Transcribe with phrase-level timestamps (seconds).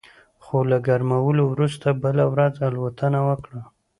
[0.43, 3.61] خو له ګرمولو وروسته بله ورځ الوتنه وکړه